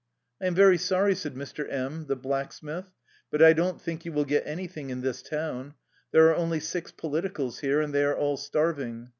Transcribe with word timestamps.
"I 0.41 0.47
am 0.47 0.55
very 0.55 0.77
sorry/' 0.79 1.15
said 1.15 1.35
Mr. 1.35 1.71
M, 1.71 2.07
the 2.07 2.15
black 2.15 2.53
smith," 2.53 2.91
but 3.29 3.43
I 3.43 3.53
doii4 3.53 3.79
think 3.79 4.03
you 4.03 4.11
will 4.11 4.25
get 4.25 4.41
anything 4.47 4.89
in 4.89 5.01
this 5.01 5.21
town. 5.21 5.75
There 6.11 6.27
are 6.29 6.35
only 6.35 6.59
six 6.59 6.91
politicals 6.91 7.59
here, 7.59 7.81
and 7.81 7.93
they 7.93 8.03
are 8.03 8.17
all 8.17 8.37
starving. 8.37 9.09